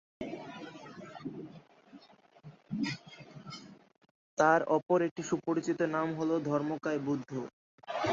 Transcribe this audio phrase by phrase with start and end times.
[4.37, 7.31] তাঁর অপর একটি সুপরিচিত নাম হল ধর্মকায় বুদ্ধ।